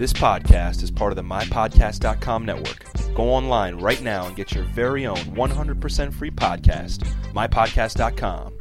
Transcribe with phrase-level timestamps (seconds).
[0.00, 2.86] This podcast is part of the MyPodcast.com network.
[3.14, 8.52] Go online right now and get your very own 100% free podcast, MyPodcast.com.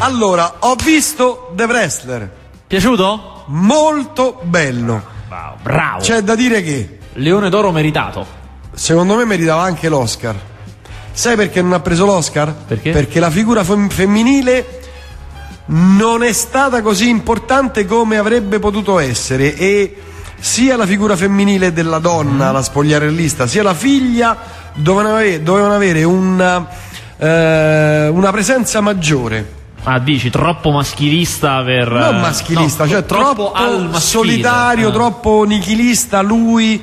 [0.00, 2.28] Allora, ho visto The Wrestler.
[2.66, 3.44] Piaciuto?
[3.46, 5.00] Molto bello.
[5.28, 5.56] Bravo.
[5.62, 6.00] Bravo.
[6.00, 8.26] C'è da dire che, Leone d'oro meritato.
[8.72, 10.34] secondo me, meritava anche l'Oscar.
[11.12, 12.52] Sai perché non ha preso l'Oscar?
[12.52, 12.90] Perché?
[12.90, 14.82] Perché la figura fem- femminile
[15.66, 19.96] non è stata così importante come avrebbe potuto essere e
[20.38, 24.36] sia la figura femminile della donna, la spogliarellista, sia la figlia
[24.74, 26.66] dovevano avere, dovevano avere una,
[27.16, 29.62] eh, una presenza maggiore.
[29.86, 31.88] Ah, dici troppo maschilista per.
[31.90, 34.00] non maschilista, no, cioè troppo, maschile.
[34.00, 34.92] solitario, Ah.
[34.92, 36.82] troppo nichilista lui.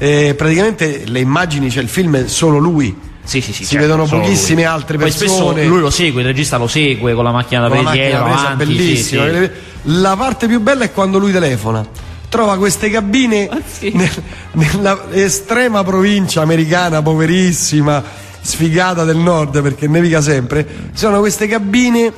[0.00, 2.96] eh, praticamente le immagini, cioè il film è solo lui.
[3.28, 3.64] Sì, sì, sì.
[3.64, 4.70] si certo, vedono pochissime lui.
[4.72, 5.66] altre persone.
[5.66, 9.28] lui lo segue, il regista lo segue con la macchina da presa dietro, avanti, bellissima.
[9.28, 9.50] sì, sì.
[9.82, 11.86] La parte più bella è quando lui telefona.
[12.30, 13.90] Trova queste cabine Ah, sì.
[13.94, 18.02] nel- nella estrema provincia americana, poverissima,
[18.40, 20.66] sfigata del nord perché nevica sempre.
[20.66, 22.10] Ci sono queste cabine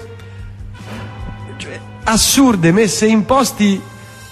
[1.57, 3.81] cioè, assurde messe in posti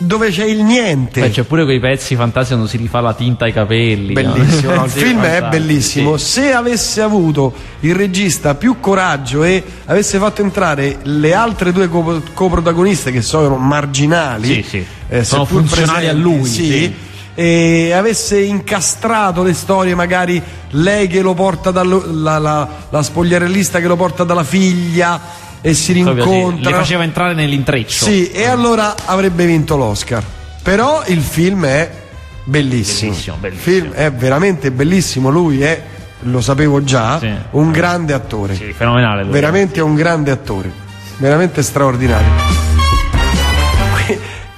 [0.01, 1.21] dove c'è il niente.
[1.21, 4.13] Poi c'è pure quei pezzi fantastici quando si rifà la tinta ai capelli.
[4.13, 4.85] Bellissimo, no?
[4.87, 6.17] il Sì, film è bellissimo.
[6.17, 6.27] sì.
[6.41, 12.23] Se avesse avuto il regista più coraggio e avesse fatto entrare le altre due co-
[12.33, 14.87] coprotagoniste che sono marginali, Sì, sì.
[15.09, 16.95] eh, Sono funzionali a presenti, lui, sì.
[17.35, 23.81] e avesse incastrato le storie, magari lei che lo porta dallo, la, la, la spogliarellista
[23.81, 26.57] che lo porta dalla figlia e si rincontrano.
[26.59, 28.05] Le faceva entrare nell'intreccio.
[28.05, 30.23] Sì, e allora avrebbe vinto l'Oscar.
[30.63, 31.91] Però il film è
[32.45, 33.11] bellissimo.
[33.13, 33.77] Bellissimo, bellissimo.
[33.77, 35.31] Il film è veramente bellissimo.
[35.31, 35.83] Lui è,
[36.21, 37.33] lo sapevo già, Sì.
[37.53, 38.55] un grande attore.
[38.55, 39.25] Sì, fenomenale.
[39.25, 40.71] Veramente un grande attore.
[41.17, 42.68] Veramente straordinario.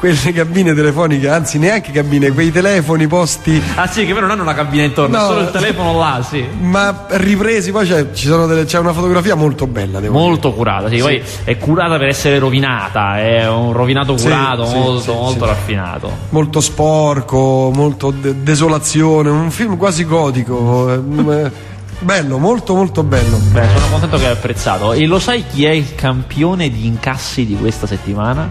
[0.00, 4.30] Que- Quelle cabine telefoniche, anzi neanche cabine, quei telefoni posti Ah sì, che poi non
[4.30, 5.26] hanno una cabina intorno, No.
[5.26, 6.42] solo il telefono là, sì.
[6.60, 10.88] ma ripresi, poi c'è, ci sono delle- c'è una fotografia molto bella, devo Molto curata,
[10.88, 10.96] sì.
[10.98, 15.44] Poi è curata per essere rovinata, è un rovinato Sì, curato, sì, molto, sì, molto
[15.44, 15.50] sì.
[15.50, 16.16] raffinato.
[16.30, 20.90] molto sporco, molto de- desolazione, un film quasi gotico.
[20.94, 21.50] eh,
[21.98, 23.36] bello, molto molto bello.
[23.36, 24.92] Beh, sono contento che hai apprezzato.
[24.94, 28.48] E lo sai chi è il campione di incassi di questa settimana?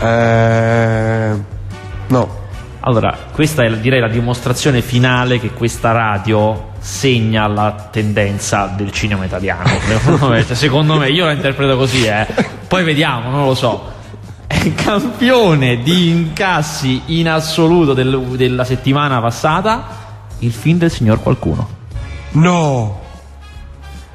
[0.00, 1.42] Eh,
[2.08, 2.36] no.
[2.80, 9.24] Allora, questa è direi la dimostrazione finale che questa radio segna la tendenza del cinema
[9.24, 9.68] italiano.
[9.86, 12.26] Secondo me, Cioè, secondo me, io la interpreto così, eh.
[12.66, 13.92] Poi vediamo, non lo so.
[14.46, 19.84] È campione di incassi in assoluto del- della settimana passata,
[20.38, 21.68] il film del signor qualcuno.
[22.32, 23.00] No.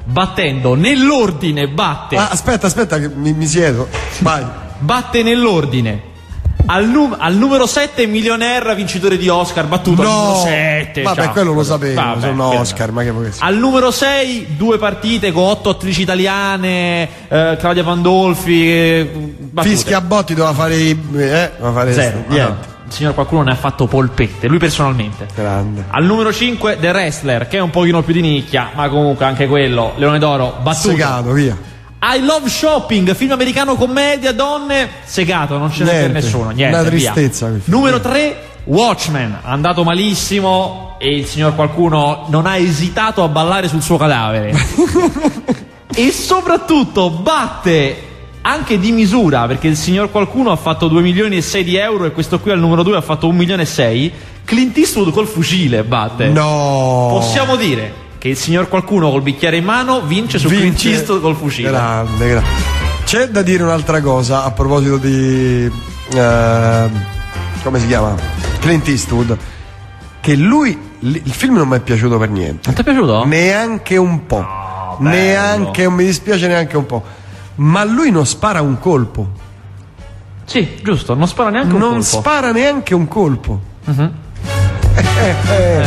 [0.06, 3.88] Battendo nell'ordine, batte, Ah, aspetta, aspetta, che mi, mi siedo.
[4.20, 4.44] Vai.
[4.84, 6.12] Batte nell'ordine.
[6.66, 10.42] Al, num- al numero 7 Millionaire vincitore di Oscar battuto al numero No.
[10.44, 11.32] 7 Vabbè, ciao.
[11.32, 12.00] quello lo sapevo.
[12.00, 13.12] Vabbè, sono Oscar, ma che?
[13.40, 19.74] Al numero 6 due partite con otto attrici italiane, eh, Claudia Pandolfi, eh, battute.
[19.74, 20.74] Fischia Botti doveva fare.
[20.76, 22.24] Eh, doveva fare Zero.
[22.28, 22.40] Niente.
[22.40, 25.26] No, Il signor qualcuno ne ha fatto polpette, lui personalmente.
[25.34, 25.84] Grande.
[25.90, 29.46] Al numero 5 The Wrestler, che è un pochino più di nicchia, ma comunque anche
[29.48, 30.88] quello, Leone d'Oro, battuto.
[30.90, 31.72] Segato, via.
[32.06, 36.78] I Love Shopping, film americano, commedia, donne, segato, non ce n'è per nessuno, niente.
[36.78, 37.12] Una via.
[37.12, 37.50] tristezza.
[37.64, 43.80] Numero 3, Watchmen, andato malissimo e il signor qualcuno non ha esitato a ballare sul
[43.80, 44.52] suo cadavere.
[45.96, 47.96] e soprattutto batte
[48.42, 52.04] anche di misura, perché il signor qualcuno ha fatto 2 milioni e 6 di euro
[52.04, 54.12] e questo qui al numero 2 ha fatto 1 milione e 6.
[54.44, 56.28] Clint Eastwood col fucile batte.
[56.28, 57.08] No.
[57.18, 60.92] Possiamo dire che il signor qualcuno col bicchiere in mano vince su Clint Vince.
[60.92, 61.68] Eastwood col fucile.
[61.68, 62.48] Grande, grande.
[63.04, 65.70] C'è da dire un'altra cosa a proposito di.
[66.14, 66.88] eh,
[67.62, 68.14] come si chiama?
[68.60, 69.36] Clint Eastwood.
[70.22, 70.92] Che lui.
[71.00, 72.60] Il film non mi è piaciuto per niente.
[72.64, 73.26] Non ti è piaciuto?
[73.26, 74.96] Neanche un po'.
[75.00, 75.10] Bello.
[75.14, 77.04] neanche, non mi dispiace neanche un po'.
[77.56, 79.32] Ma lui non spara un colpo.
[80.46, 82.04] Sì, giusto, non spara neanche un non colpo.
[82.04, 83.60] spara neanche un colpo.
[83.84, 84.12] Mhm.
[84.96, 85.86] Eh, eh,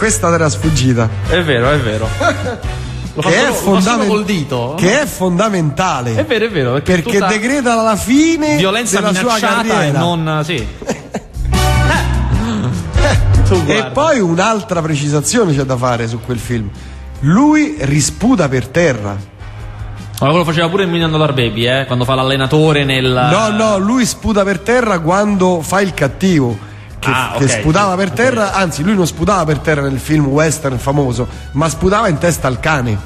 [0.00, 1.10] Questa era sfuggita.
[1.28, 2.08] È vero, è vero.
[3.12, 4.74] Lo Che è, solo- lo fa solo fondamen- col dito.
[4.78, 6.14] che è fondamentale.
[6.14, 6.72] È vero, è vero.
[6.80, 9.98] Perché, perché decreta la fine violenza della sua minacciata e carriera.
[9.98, 10.40] non.
[10.42, 10.66] Sì.
[13.66, 16.70] E poi un'altra precisazione c'è da fare su quel film.
[17.20, 19.14] Lui risputa per terra.
[20.20, 21.84] Ma quello faceva pure il Million Dollar Baby, eh?
[21.86, 23.28] Quando fa l'allenatore nel.
[23.30, 26.56] No, no, lui sputa per terra quando fa il cattivo.
[27.00, 30.26] Che, Ah, che ok, sputava per terra, anzi, lui non sputava per terra nel film
[30.26, 32.96] western famoso, ma sputava in testa al cane.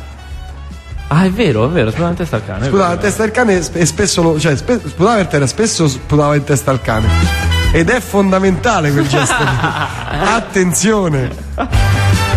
[1.09, 2.67] Ah, è vero, è vero, sputava in testa al cane.
[2.67, 6.35] Sputava in testa al cane e spesso lo, cioè, spe- sputava per terra, spesso sputava
[6.35, 7.09] in testa al cane.
[7.73, 9.35] Ed è fondamentale quel gesto.
[10.35, 11.31] Attenzione.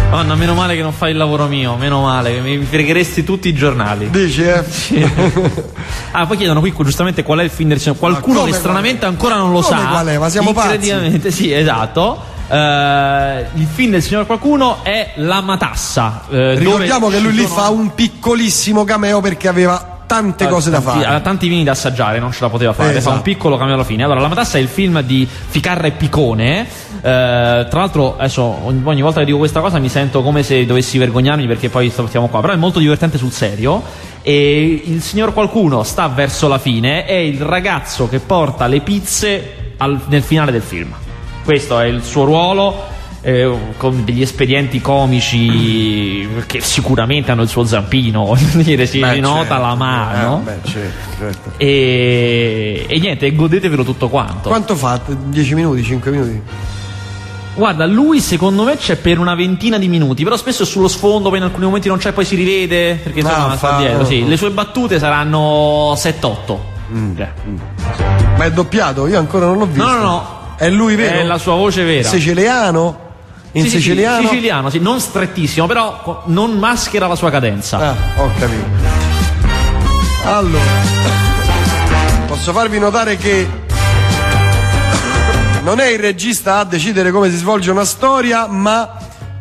[0.10, 3.50] Madonna, meno male che non fai il lavoro mio, meno male, che mi fregheresti tutti
[3.50, 4.10] i giornali.
[4.10, 4.64] Dici, eh?
[6.12, 7.98] Ah, poi chiedono qui giustamente qual è il film del signor.
[7.98, 9.76] Qualcuno che stranamente ancora non lo sa.
[9.76, 10.18] qual è?
[10.18, 11.22] Ma siamo pazzi?
[11.30, 12.36] Sì, esatto.
[12.50, 16.24] Eh, il film del signor qualcuno è La Matassa.
[16.30, 21.04] eh, Ricordiamo che lui lì fa un piccolissimo cameo perché aveva tante cose da tanti-
[21.04, 21.16] fare.
[21.16, 22.90] Ha tanti vini da assaggiare, non ce la poteva fare.
[22.90, 23.16] Eh, Fa esatto.
[23.18, 24.04] un piccolo cameo alla fine.
[24.04, 26.62] Allora, La Matassa è il film di Ficarra e Picone.
[26.62, 30.66] Eh, tra l'altro, adesso ogni, ogni volta che dico questa cosa mi sento come se
[30.66, 32.42] dovessi vergognarmi perché poi stiamo qua.
[32.42, 33.84] Però è molto divertente sul serio.
[34.24, 37.06] E il signor qualcuno sta verso la fine.
[37.06, 40.94] È il ragazzo che porta le pizze al- nel finale del film.
[41.44, 42.96] Questo è il suo ruolo.
[43.28, 49.48] Eh, con degli espedienti comici che sicuramente hanno il suo zampino, dire, si Beh, nota
[49.48, 49.62] certo.
[49.64, 50.40] la mano.
[50.40, 51.52] Eh, beh, certo, certo.
[51.58, 54.48] E, e niente, godetevelo tutto quanto.
[54.48, 55.02] Quanto fa?
[55.06, 56.42] 10 minuti, 5 minuti?
[57.56, 61.28] Guarda, lui secondo me c'è per una ventina di minuti, però spesso è sullo sfondo,
[61.28, 64.06] poi in alcuni momenti non c'è, poi si rivede, perché insomma sta fa- dietro.
[64.06, 64.26] Sì.
[64.26, 66.58] Le sue battute saranno 7-8.
[66.94, 67.20] Mm.
[67.20, 67.30] Eh.
[68.38, 69.06] Ma è doppiato?
[69.06, 69.84] Io ancora non l'ho visto.
[69.84, 70.36] No, no, no.
[70.56, 71.20] È lui vero?
[71.20, 72.08] È la sua voce vera.
[72.08, 73.06] Siciliano?
[73.54, 74.28] In Sì, sì, sì, siciliano?
[74.28, 77.78] siciliano, sì, non strettissimo, però non maschera la sua cadenza.
[77.78, 78.66] Ah, ho capito.
[80.26, 80.64] Allora,
[82.28, 83.48] posso farvi notare che
[85.64, 88.98] non è il regista a decidere come si svolge una storia, ma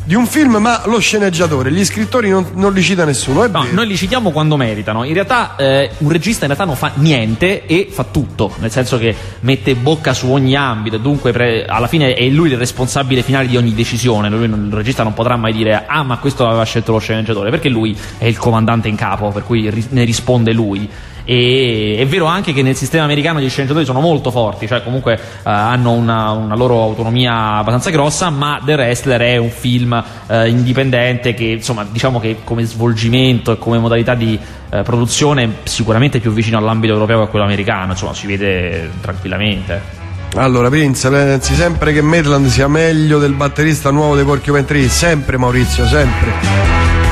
[0.06, 1.72] di un film, ma lo sceneggiatore.
[1.72, 3.74] Gli scrittori non, non li cita nessuno, No, vero.
[3.74, 5.02] noi li citiamo quando meritano.
[5.02, 8.98] In realtà eh, un regista in realtà non fa niente e fa tutto, nel senso
[8.98, 13.48] che mette bocca su ogni ambito, dunque pre- alla fine è lui il responsabile finale
[13.48, 14.28] di ogni decisione.
[14.30, 17.68] Lui il regista non potrà mai dire "Ah, ma questo l'aveva scelto lo sceneggiatore", perché
[17.68, 20.88] lui è il comandante in capo, per cui ri- ne risponde lui.
[21.28, 25.14] E è vero anche che nel sistema americano gli sceneggiatori sono molto forti, cioè comunque
[25.14, 30.48] eh, hanno una, una loro autonomia abbastanza grossa, ma The Wrestler è un film eh,
[30.48, 34.38] indipendente che insomma diciamo che come svolgimento e come modalità di
[34.70, 40.04] eh, produzione sicuramente più vicino all'ambito europeo che a quello americano, insomma si vede tranquillamente.
[40.36, 44.88] Allora, Prince, pensi sempre che Maitland sia meglio del batterista nuovo dei Porcupine Tree?
[44.88, 47.05] Sempre, Maurizio, sempre.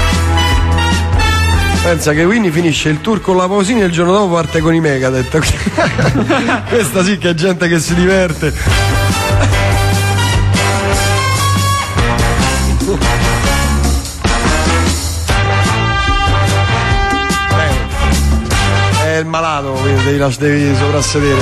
[1.84, 4.74] Pensa che Winnie finisce il tour con la Pausini e il giorno dopo parte con
[4.74, 5.38] i Megadeth.
[6.66, 8.54] Questa sì che è gente che si diverte.
[19.02, 21.38] Eh, È il malato, quindi devi, devi soprassedere.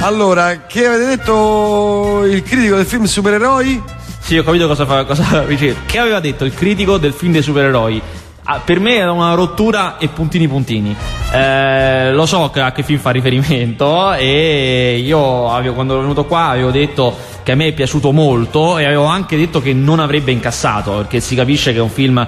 [0.00, 3.80] Allora, che avete detto il critico del film Supereroi?
[4.18, 5.44] Sì, ho capito cosa, fa, cosa.
[5.46, 8.02] Che aveva detto il critico del film dei supereroi?
[8.44, 10.94] Ah, per me era una rottura e puntini puntini.
[11.32, 16.48] Eh, lo so a che film fa riferimento e io avevo- quando ero venuto qua
[16.48, 20.32] avevo detto che a me è piaciuto molto e avevo anche detto che non avrebbe
[20.32, 22.26] incassato perché si capisce che è un film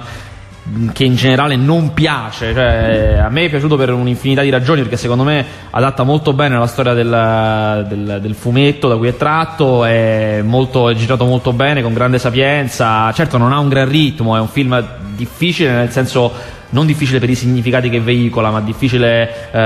[0.93, 4.97] che in generale non piace, cioè, a me è piaciuto per un'infinità di ragioni perché
[4.97, 9.85] secondo me adatta molto bene la storia del, del- del fumetto da cui è tratto,
[9.85, 14.35] è, molto, è girato molto bene, con grande sapienza, certo non ha un gran ritmo,
[14.35, 14.83] è un film
[15.15, 16.31] difficile nel senso
[16.75, 19.57] non difficile per i significati che veicola, ma difficile eh,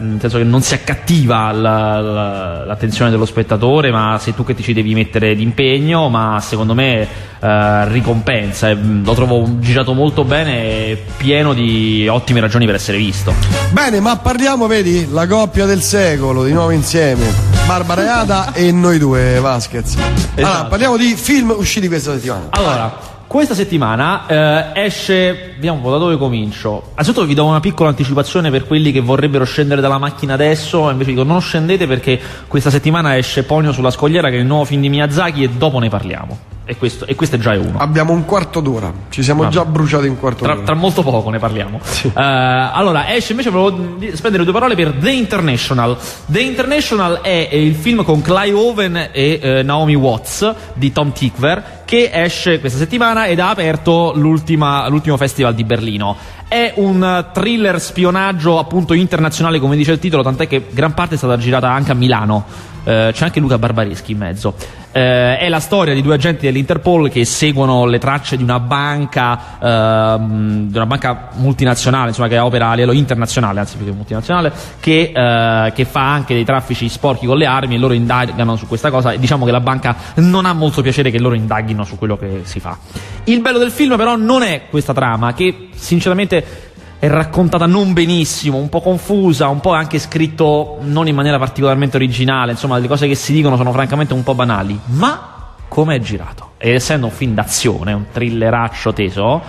[0.00, 4.72] nel senso che non si accattiva l'attenzione dello spettatore, ma sei tu che ti ci
[4.72, 7.06] devi mettere d'impegno, ma secondo me
[7.38, 8.70] eh, ricompensa.
[8.70, 13.34] E, mh, Lo trovo girato molto bene e pieno di ottime ragioni per essere visto.
[13.70, 17.26] Bene, ma parliamo, vedi, la coppia del secolo, di nuovo insieme.
[17.66, 19.94] Barbara e Ada e noi due, Vasquez.
[19.96, 20.68] Allora, Esatto.
[20.70, 22.46] parliamo di film usciti questa settimana.
[22.50, 25.52] Allora, questa settimana eh, esce.
[25.54, 26.92] Vediamo un po' da dove comincio.
[26.94, 30.90] Anzitutto vi do una piccola anticipazione per quelli che vorrebbero scendere dalla macchina adesso.
[30.90, 32.18] Invece dico non scendete perché
[32.48, 35.78] questa settimana esce Ponio sulla scogliera, che è il nuovo film di Miyazaki, e dopo
[35.78, 36.38] ne parliamo.
[36.64, 37.78] E questo, e questo è già uno.
[37.78, 39.52] Abbiamo un quarto d'ora, ci siamo Vabbè.
[39.54, 40.66] già bruciati un quarto Tra, d'ora.
[40.66, 41.80] tra molto poco ne parliamo.
[42.02, 45.96] Eh, allora, esce invece volevo spendere due parole per The International.
[46.26, 51.12] The International è, è il film con Clive Owen e eh, Naomi Watts di Tom
[51.12, 56.18] Tickver che esce questa settimana ed ha aperto l'ultimo festival di Berlino.
[56.46, 61.16] È un thriller spionaggio appunto internazionale come dice il titolo, tant'è che gran parte è
[61.16, 62.44] stata girata anche a Milano.
[62.88, 64.54] Eh, c'è anche Luca Barbareschi in mezzo.
[64.92, 69.58] Eh, è la storia di due agenti dell'Interpol che seguono le tracce di una banca,
[69.60, 74.50] ehm, di una banca multinazionale, insomma, che opera a livello internazionale, anzi più che multinazionale,
[74.80, 78.66] che, eh, che, fa anche dei traffici sporchi con le armi e loro indagano su
[78.66, 81.98] questa cosa e diciamo che la banca non ha molto piacere che loro indaghino su
[81.98, 82.78] quello che si fa.
[83.24, 86.67] Il bello del film però non è questa trama, che sinceramente
[86.98, 91.96] è raccontata non benissimo, un po' confusa, un po' anche scritto non in maniera particolarmente
[91.96, 95.36] originale, insomma le cose che si dicono sono francamente un po' banali, ma
[95.68, 96.52] come è girato?
[96.58, 99.42] Ed essendo un film d'azione, un thrilleraccio teso,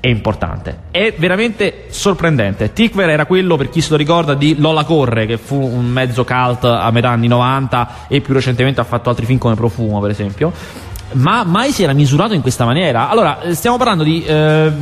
[0.00, 0.80] è importante.
[0.90, 2.72] È veramente sorprendente.
[2.72, 6.24] Tikver era quello, per chi se lo ricorda, di Lola Corre, che fu un mezzo
[6.24, 10.10] cult a metà anni 90 e più recentemente ha fatto altri film come Profumo, per
[10.10, 10.52] esempio.
[11.12, 13.08] Ma mai si era misurato in questa maniera.
[13.08, 14.24] Allora, stiamo parlando di...
[14.24, 14.72] Eh,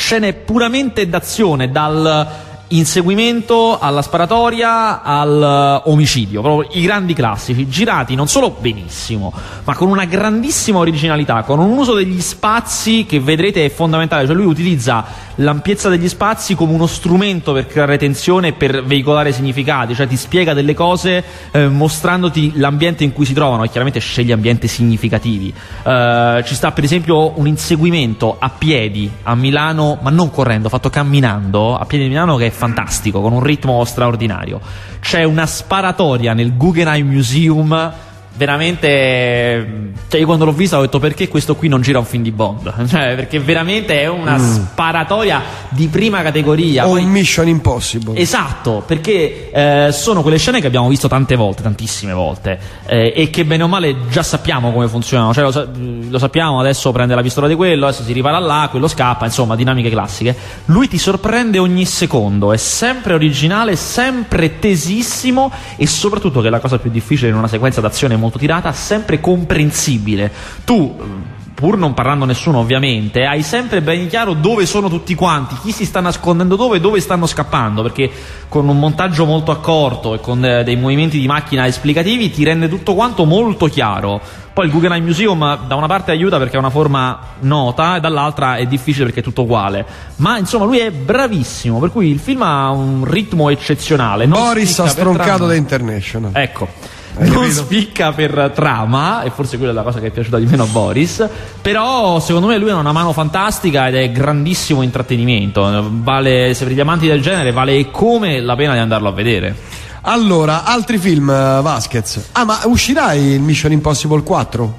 [0.00, 8.14] scene puramente d'azione, dal inseguimento alla sparatoria al uh, omicidio, proprio i grandi classici, girati
[8.14, 9.32] non solo benissimo,
[9.64, 14.34] ma con una grandissima originalità, con un uso degli spazi che vedrete è fondamentale, cioè
[14.34, 15.04] lui utilizza
[15.36, 20.16] l'ampiezza degli spazi come uno strumento per creare tensione e per veicolare significati, cioè ti
[20.16, 25.52] spiega delle cose eh, mostrandoti l'ambiente in cui si trovano e chiaramente sceglie ambienti significativi.
[25.82, 30.90] Eh, ci sta per esempio un inseguimento a piedi a Milano, ma non correndo, fatto
[30.90, 34.60] camminando, a piedi di Milano che è fantastico, con un ritmo straordinario.
[35.00, 37.92] C'è una sparatoria nel Guggenheim Museum
[38.40, 42.22] veramente cioè io quando l'ho vista ho detto perché questo qui non gira un film
[42.22, 42.72] di Bond?
[42.90, 44.40] Cioè perché veramente è una mm.
[44.40, 46.86] sparatoria di prima categoria.
[46.86, 48.18] O Poi, un Mission Impossible.
[48.18, 53.30] Esatto perché eh, sono quelle scene che abbiamo visto tante volte tantissime volte eh, e
[53.30, 55.32] che bene o male già sappiamo come funzionano.
[55.32, 55.68] Cioè lo,
[56.08, 59.54] lo, sappiamo adesso prende la pistola di quello adesso si ripara là quello scappa insomma
[59.54, 60.34] dinamiche classiche.
[60.64, 66.60] Lui ti sorprende ogni secondo è sempre originale sempre tesissimo e soprattutto che è la
[66.60, 70.30] cosa più difficile in una sequenza d'azione molto tirata, sempre comprensibile.
[70.64, 71.28] Tu
[71.60, 75.84] pur non parlando nessuno ovviamente, hai sempre ben chiaro dove sono tutti quanti, chi si
[75.84, 78.10] sta nascondendo dove e dove stanno scappando, perché
[78.48, 82.66] con un montaggio molto accorto e con eh, dei movimenti di macchina esplicativi ti rende
[82.66, 84.22] tutto quanto molto chiaro.
[84.54, 88.56] Poi il Guggenheim Museum da una parte aiuta perché è una forma nota e dall'altra
[88.56, 89.84] è difficile perché è tutto uguale.
[90.16, 94.26] Ma insomma lui è bravissimo, per cui il film ha un ritmo eccezionale.
[94.26, 96.30] Boris ha stroncato da International.
[96.34, 100.46] Ecco non spicca per trama, e forse quella è la cosa che è piaciuta di
[100.46, 101.28] meno a Boris.
[101.60, 105.88] Però secondo me lui ha una mano fantastica ed è grandissimo intrattenimento.
[105.90, 109.54] Vale, se per gli amanti del genere, vale come la pena di andarlo a vedere.
[110.02, 112.30] Allora, altri film, uh, Vasquez.
[112.32, 114.74] Ah, ma uscirà il Mission Impossible 4?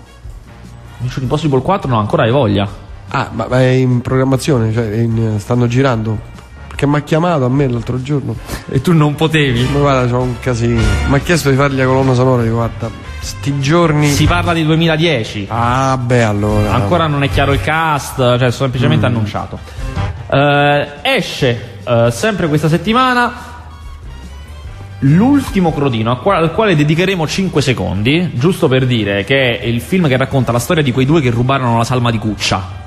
[0.98, 2.68] Mission Impossible 4 no, ancora hai voglia.
[3.10, 6.31] Ah, ma è in programmazione, cioè in, stanno girando
[6.82, 8.36] che mi ha chiamato a me l'altro giorno.
[8.68, 9.68] E tu non potevi?
[9.72, 10.82] Ma guarda, c'ho un casino.
[11.10, 14.08] Mi ha chiesto di fargli la colonna sonora, dico, guarda, sti giorni.
[14.10, 15.46] Si parla di 2010.
[15.50, 16.74] Ah, beh, allora.
[16.74, 19.10] Ancora non è chiaro il cast, cioè semplicemente mm.
[19.12, 19.60] annunciato.
[20.26, 23.50] Uh, esce uh, sempre questa settimana.
[25.04, 30.18] L'ultimo Crodino, al quale dedicheremo 5 secondi, giusto per dire che è il film che
[30.18, 32.81] racconta la storia di quei due che rubarono la salma di Cuccia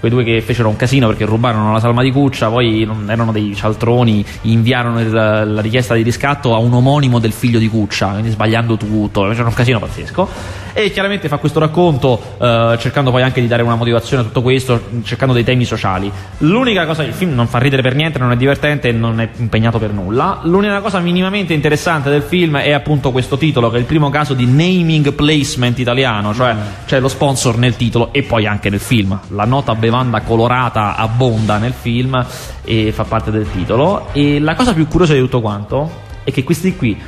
[0.00, 3.54] quei due che fecero un casino perché rubarono la salma di Cuccia, poi erano dei
[3.54, 8.30] cialtroni, inviarono il, la richiesta di riscatto a un omonimo del figlio di Cuccia, quindi
[8.30, 10.28] sbagliando tutto, fecero un casino pazzesco.
[10.72, 14.42] E chiaramente fa questo racconto eh, cercando poi anche di dare una motivazione a tutto
[14.42, 16.10] questo, cercando dei temi sociali.
[16.38, 19.78] L'unica cosa, il film non fa ridere per niente, non è divertente non è impegnato
[19.78, 20.40] per nulla.
[20.44, 24.34] L'unica cosa minimamente interessante del film è appunto questo titolo, che è il primo caso
[24.34, 26.54] di naming placement italiano, cioè
[26.86, 29.18] c'è lo sponsor nel titolo e poi anche nel film.
[29.28, 32.24] La nota bevanda colorata abbonda nel film
[32.64, 34.08] e fa parte del titolo.
[34.12, 36.98] E la cosa più curiosa di tutto quanto è che questi qui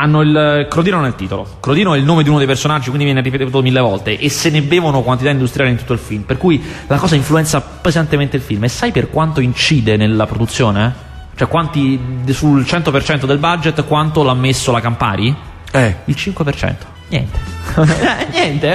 [0.00, 1.58] hanno il Crodino nel titolo.
[1.60, 4.48] Crodino è il nome di uno dei personaggi, quindi viene ripetuto mille volte e se
[4.48, 6.22] ne bevono quantità industriali in tutto il film.
[6.22, 8.64] Per cui la cosa influenza pesantemente il film.
[8.64, 11.08] E sai per quanto incide nella produzione?
[11.36, 15.34] Cioè, quanti sul 100% del budget quanto l'ha messo la Campari?
[15.70, 15.96] Eh.
[16.06, 16.74] Il 5%.
[17.10, 17.38] Niente.
[17.76, 18.72] Eh, niente.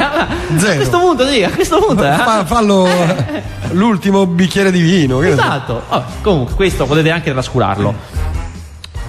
[0.57, 0.71] Zero.
[0.71, 2.03] A questo punto, sì, a questo punto.
[2.05, 2.15] Eh.
[2.15, 3.41] Fa, fallo eh.
[3.71, 5.21] l'ultimo bicchiere di vino.
[5.21, 5.83] Esatto.
[5.87, 7.93] Oh, comunque, questo potete anche trascurarlo.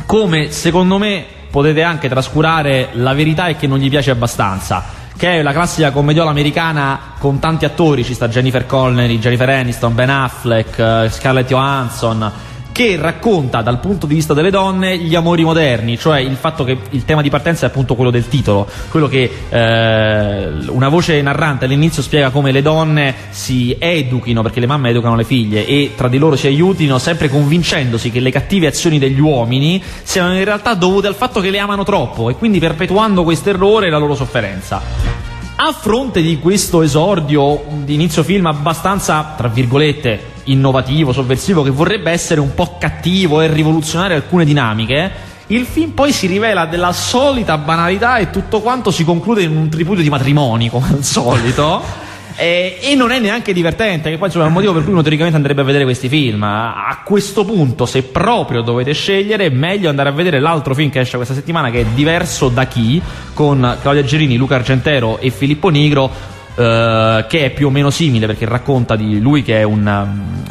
[0.06, 4.84] Come secondo me potete anche trascurare la verità è che non gli piace abbastanza
[5.16, 9.94] che è la classica commediola americana con tanti attori, ci sta Jennifer Connery, Jennifer Aniston,
[9.94, 12.30] Ben Affleck, Scarlett Johansson
[12.76, 16.76] che racconta dal punto di vista delle donne gli amori moderni, cioè il fatto che
[16.90, 21.64] il tema di partenza è appunto quello del titolo, quello che eh, una voce narrante
[21.64, 26.09] all'inizio spiega come le donne si educhino, perché le mamme educano le figlie e tra
[26.09, 30.75] di loro si aiutino, sempre convincendosi che le cattive azioni degli uomini siano in realtà
[30.75, 34.14] dovute al fatto che le amano troppo e quindi perpetuando questo errore e la loro
[34.14, 35.25] sofferenza.
[35.58, 42.10] A fronte di questo esordio di inizio film abbastanza, tra virgolette, innovativo, sovversivo, che vorrebbe
[42.10, 45.10] essere un po' cattivo e rivoluzionare alcune dinamiche,
[45.46, 49.70] il film poi si rivela della solita banalità e tutto quanto si conclude in un
[49.70, 52.04] tripudio di matrimoni, come al solito.
[52.38, 55.00] Eh, e non è neanche divertente, che poi insomma, è un motivo per cui uno
[55.00, 56.43] teoricamente andrebbe a vedere questi film.
[56.43, 61.00] A questo punto, se proprio dovete scegliere, è meglio andare a vedere l'altro film che
[61.00, 63.00] esce questa settimana, che è Diverso da chi,
[63.33, 66.11] con Claudia Gerini, Luca Argentero e Filippo Nigro,
[66.55, 70.07] eh, che è più o meno simile perché racconta di lui che è un,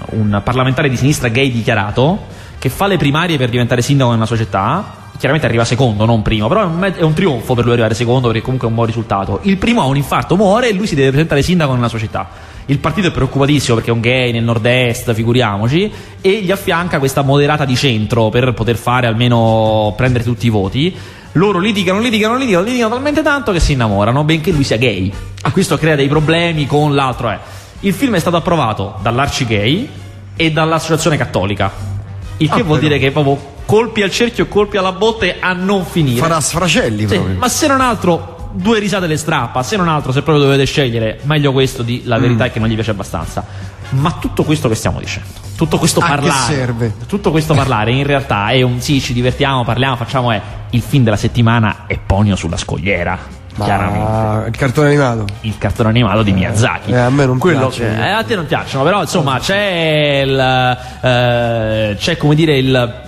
[0.09, 2.25] un parlamentare di sinistra gay dichiarato,
[2.57, 6.61] che fa le primarie per diventare sindaco nella società chiaramente arriva secondo, non primo, però
[6.61, 9.39] è un, è un, trionfo per lui arrivare secondo perché comunque è un buon risultato.
[9.43, 12.29] Il primo ha un infarto, muore e lui si deve presentare sindaco nella società.
[12.67, 17.21] Il partito è preoccupatissimo perché è un gay nel nord-est, figuriamoci, e gli affianca questa
[17.21, 20.95] moderata di centro per poter fare almeno prendere tutti i voti.
[21.33, 25.11] Loro litigano, litigano, litigano, litigano talmente tanto che si innamorano, benché lui sia gay.
[25.41, 27.29] A questo crea dei problemi con l'altro.
[27.29, 27.37] Eh.
[27.81, 29.89] Il film è stato approvato dall'Arci-Gay
[30.35, 31.71] e dall'Associazione Cattolica.
[32.37, 32.89] Il che ah, vuol però.
[32.89, 36.19] dire che proprio colpi al cerchio, colpi alla botte a non finire.
[36.19, 39.63] Farà sfracelli sì, Ma se non altro, due risate le strappa.
[39.63, 42.47] Se non altro, se proprio dovete scegliere, meglio questo di la verità mm.
[42.47, 43.45] è che non gli piace abbastanza.
[43.89, 48.49] Ma tutto questo che stiamo dicendo, tutto questo a parlare, tutto questo parlare in realtà
[48.49, 50.41] è un sì, ci divertiamo, parliamo, facciamo è
[50.71, 53.43] il film della settimana è Ponio sulla scogliera.
[53.63, 54.49] Chiaramente.
[54.49, 55.25] Il cartone animato.
[55.41, 56.91] Il cartone animato di Miyazaki.
[56.91, 57.95] Eh, a me non Quello piace.
[57.95, 60.39] Eh, a te non piacciono, però insomma c'è il,
[61.01, 63.03] eh, c'è come dire il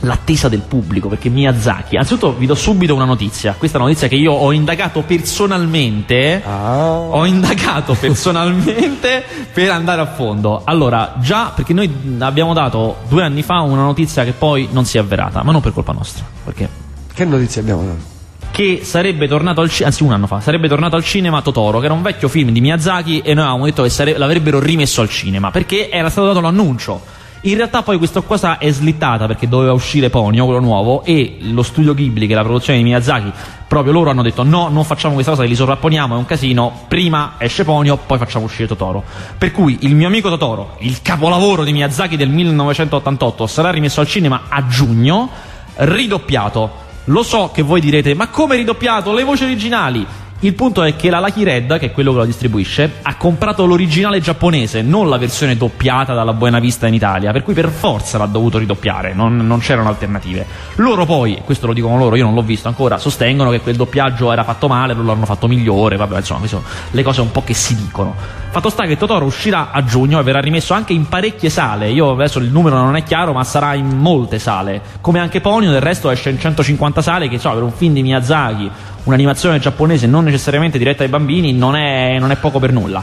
[0.00, 4.08] l'attesa del pubblico perché Miyazaki anzitutto vi do subito una notizia questa è una notizia
[4.08, 6.98] che io ho indagato personalmente ah.
[7.10, 13.42] ho indagato personalmente per andare a fondo allora già perché noi abbiamo dato due anni
[13.42, 16.68] fa una notizia che poi non si è avverata ma non per colpa nostra perché
[17.12, 18.18] che notizia abbiamo dato?
[18.50, 21.84] che sarebbe tornato al cinema, anzi un anno fa, sarebbe tornato al cinema Totoro, che
[21.84, 25.08] era un vecchio film di Miyazaki e noi avevamo detto che sare- l'avrebbero rimesso al
[25.08, 27.00] cinema, perché era stato dato l'annuncio
[27.42, 31.62] in realtà poi questa cosa è slittata perché doveva uscire Ponyo, quello nuovo, e lo
[31.62, 33.32] studio Ghibli, che è la produzione di Miyazaki,
[33.66, 37.34] proprio loro hanno detto no, non facciamo questa cosa, li sovrapponiamo, è un casino, prima
[37.38, 39.02] esce Ponyo, poi facciamo uscire Totoro.
[39.38, 44.06] Per cui il mio amico Totoro, il capolavoro di Miyazaki del 1988, sarà rimesso al
[44.06, 45.30] cinema a giugno,
[45.76, 46.88] ridoppiato.
[47.04, 49.14] Lo so che voi direte, ma come ridoppiato?
[49.14, 50.06] Le voci originali!
[50.42, 53.66] Il punto è che la Lucky Red, che è quello che lo distribuisce, ha comprato
[53.66, 58.16] l'originale giapponese, non la versione doppiata dalla Buena Vista in Italia, per cui per forza
[58.16, 60.46] l'ha dovuto ridoppiare, non, non c'erano alternative.
[60.76, 64.32] Loro poi, questo lo dicono loro, io non l'ho visto ancora, sostengono che quel doppiaggio
[64.32, 67.52] era fatto male, loro l'hanno fatto migliore, vabbè, insomma, sono le cose un po' che
[67.52, 68.14] si dicono.
[68.50, 72.12] Fatto sta che Totoro uscirà a giugno e verrà rimesso anche in parecchie sale, io
[72.12, 74.80] adesso il numero non è chiaro, ma sarà in molte sale.
[75.02, 78.02] Come anche Ponyo, del resto esce in 150 sale, che so, per un film di
[78.02, 78.70] Miyazaki
[79.04, 83.02] un'animazione giapponese non necessariamente diretta ai bambini non è, non è poco per nulla.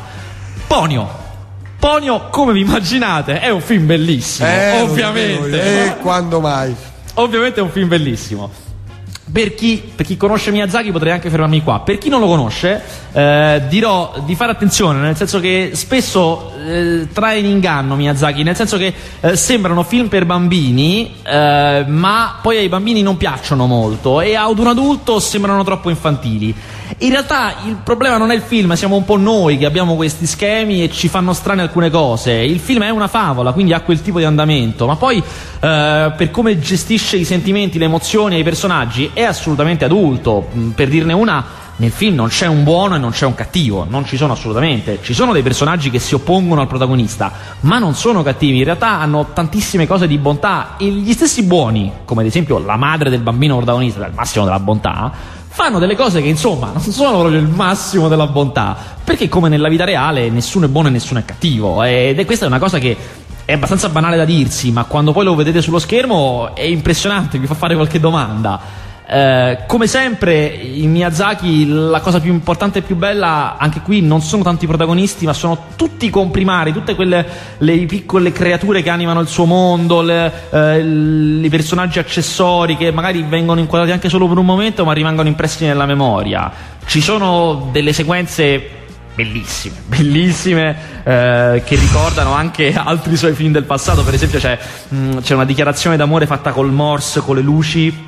[0.68, 1.26] Ponio.
[1.80, 5.62] Ponio, come vi immaginate, è un film bellissimo, eh, ovviamente.
[5.62, 6.76] E eh, quando mai?
[7.16, 8.50] Ovviamente è un film bellissimo.
[9.30, 11.82] Per chi, per chi, conosce Miyazaki potrei anche fermarmi qua.
[11.82, 17.08] Per chi non lo conosce, eh, dirò di fare attenzione, nel senso che spesso eh,
[17.12, 22.58] trae in inganno Miyazaki, nel senso che eh, sembrano film per bambini, eh, ma poi
[22.58, 26.56] ai bambini non piacciono molto e ad un adulto sembrano troppo infantili.
[27.00, 30.26] In realtà il problema non è il film, siamo un po' noi che abbiamo questi
[30.26, 32.32] schemi e ci fanno strane alcune cose.
[32.32, 36.32] Il film è una favola, quindi ha quel tipo di andamento, ma poi eh, per
[36.32, 40.48] come gestisce i sentimenti, le emozioni e i personaggi è assolutamente adulto.
[40.56, 41.44] Mm, per dirne una,
[41.78, 45.00] nel film non c'è un buono e non c'è un cattivo, non ci sono assolutamente.
[45.02, 49.00] Ci sono dei personaggi che si oppongono al protagonista, ma non sono cattivi, in realtà
[49.00, 53.22] hanno tantissime cose di bontà e gli stessi buoni, come ad esempio la madre del
[53.22, 55.12] bambino protagonista, il massimo della bontà,
[55.48, 59.70] fanno delle cose che insomma non sono proprio il massimo della bontà, perché come nella
[59.70, 62.78] vita reale nessuno è buono e nessuno è cattivo ed è questa è una cosa
[62.78, 62.96] che
[63.46, 67.48] è abbastanza banale da dirsi, ma quando poi lo vedete sullo schermo è impressionante, vi
[67.48, 68.86] fa fare qualche domanda.
[69.10, 74.20] Eh, come sempre in Miyazaki la cosa più importante e più bella anche qui non
[74.20, 77.26] sono tanti protagonisti ma sono tutti i comprimari tutte quelle
[77.60, 83.24] le piccole creature che animano il suo mondo le, eh, i personaggi accessori che magari
[83.24, 86.52] vengono inquadrati anche solo per un momento ma rimangono impressi nella memoria
[86.86, 88.72] ci sono delle sequenze
[89.16, 94.04] bellissime, bellissime, eh, che ricordano anche altri suoi film del passato.
[94.04, 98.07] Per esempio, c'è, mh, c'è una dichiarazione d'amore fatta col Morse, con le luci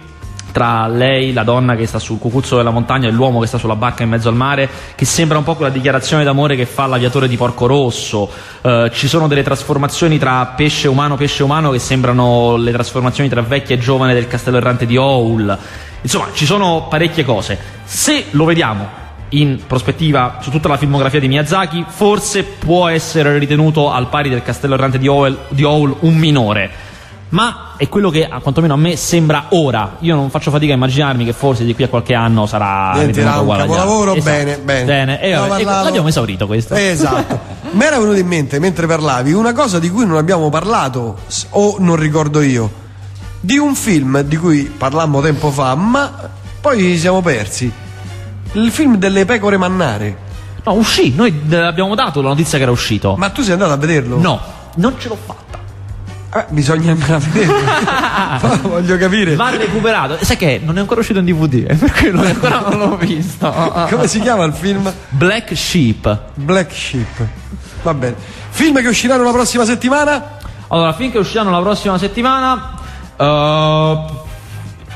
[0.52, 3.76] tra lei, la donna che sta sul cucuzzo della montagna e l'uomo che sta sulla
[3.76, 7.28] barca in mezzo al mare, che sembra un po' quella dichiarazione d'amore che fa l'aviatore
[7.28, 8.30] di Porco Rosso.
[8.62, 13.42] Eh, ci sono delle trasformazioni tra pesce umano pesce umano che sembrano le trasformazioni tra
[13.42, 15.58] vecchia e giovane del castello errante di Owl.
[16.02, 17.58] Insomma, ci sono parecchie cose.
[17.84, 23.92] Se lo vediamo in prospettiva su tutta la filmografia di Miyazaki, forse può essere ritenuto
[23.92, 26.88] al pari del castello errante di Owl, di Owl un minore
[27.30, 29.98] ma è quello che quantomeno a me sembra ora.
[30.00, 33.40] Io non faccio fatica a immaginarmi che forse di qui a qualche anno sarà diventerà
[33.40, 34.16] un capolavoro.
[34.16, 34.36] Esatto.
[34.36, 34.86] Bene, bene.
[34.86, 35.22] bene.
[35.22, 36.74] E, vabbè, l'abbiamo esaurito questo.
[36.74, 37.58] Esatto.
[37.72, 41.20] Mi era venuto in mente mentre parlavi una cosa di cui non abbiamo parlato,
[41.52, 42.72] o non ricordo io,
[43.40, 47.72] di un film di cui parlammo tempo fa, ma poi ci siamo persi.
[48.54, 50.28] Il film delle pecore mannare.
[50.66, 53.16] No, uscì, noi abbiamo dato la notizia che era uscito.
[53.16, 54.18] Ma tu sei andato a vederlo?
[54.20, 54.42] No,
[54.76, 55.49] non ce l'ho fatta.
[56.32, 57.48] Eh, bisogna vedere.
[58.62, 59.36] Voglio capire.
[59.36, 60.18] Va recuperato.
[60.24, 62.98] Sai che non è ancora uscito in DVD, è per quello che ancora non l'ho
[62.98, 63.52] visto.
[63.90, 64.94] Come si chiama il film?
[65.10, 66.20] Black Sheep.
[66.36, 67.28] Black Sheep.
[67.82, 68.16] Va bene.
[68.50, 70.38] Film che usciranno la prossima settimana?
[70.68, 72.78] Allora, film che usciranno la prossima settimana.
[73.18, 74.06] Uh,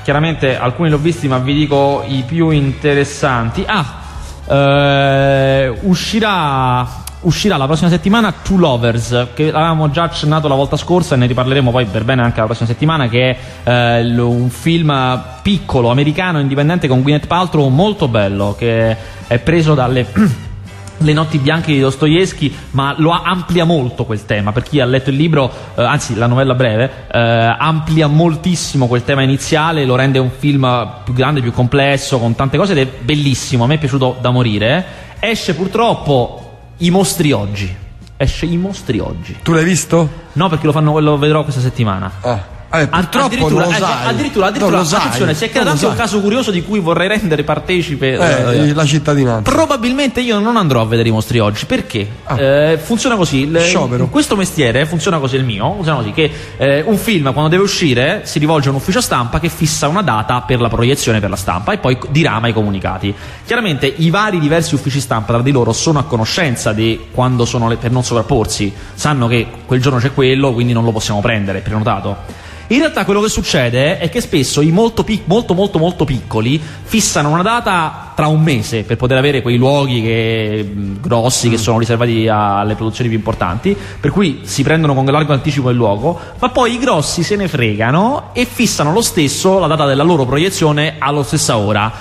[0.04, 3.66] chiaramente alcuni l'ho visti, ma vi dico i più interessanti.
[3.66, 4.02] Ah,
[4.46, 11.16] uh, uscirà uscirà la prossima settimana Two Lovers, che avevamo già accennato la volta scorsa
[11.16, 15.22] e ne riparleremo poi per bene anche la prossima settimana, che è eh, un film
[15.42, 18.96] piccolo, americano, indipendente con Gwyneth Paltrow molto bello, che
[19.28, 20.06] è preso dalle...
[20.96, 24.54] Le notti bianche di Dostoevsky, ma lo amplia molto quel tema.
[24.54, 29.04] Per chi ha letto il libro, eh, anzi la novella breve, eh, amplia moltissimo quel
[29.04, 32.92] tema iniziale, lo rende un film più grande, più complesso, con tante cose ed è
[33.02, 33.66] bellissimo.
[33.66, 34.86] A me è piaciuto da morire.
[35.20, 36.43] Esce purtroppo
[36.86, 37.76] i mostri oggi.
[38.18, 39.38] Esce I mostri oggi.
[39.42, 40.08] Tu l'hai visto?
[40.34, 42.12] No, perché lo, fanno, lo vedrò questa settimana.
[42.22, 42.44] Ah.
[42.76, 44.08] Eh, purtroppo addirittura, non lo eh, sai.
[44.08, 45.36] addirittura, addirittura non lo sai.
[45.36, 48.84] si è creato anche un caso curioso di cui vorrei rendere partecipe Eh, eh, la
[48.86, 49.52] cittadinanza.
[49.52, 52.40] Probabilmente io non andrò a vedere i mostri oggi perché Ah.
[52.42, 53.42] eh, funziona così.
[53.42, 54.08] il- Sciopero.
[54.08, 55.72] questo mestiere funziona così il mio.
[55.76, 59.40] Funziona così che eh, un film quando deve uscire si rivolge a un ufficio stampa
[59.40, 63.14] che fissa una data per la proiezione per la stampa e poi dirama i comunicati.
[63.46, 67.70] Chiaramente i vari diversi uffici stampa tra di loro sono a conoscenza di quando sono
[67.70, 71.60] le, per non sovrapporsi, sanno che quel giorno c'è quello, quindi non lo possiamo prendere,
[71.60, 72.42] è prenotato.
[72.68, 76.62] In realtà quello che succede è che spesso i molto, pic- molto molto molto piccoli
[76.84, 80.72] fissano una data tra un mese per poter avere quei luoghi che-
[81.02, 85.70] grossi che sono riservati alle produzioni più importanti, per cui si prendono con largo anticipo
[85.70, 89.86] il luogo, ma poi i grossi se ne fregano e fissano lo stesso la data
[89.86, 91.92] della loro proiezione alla stessa ora.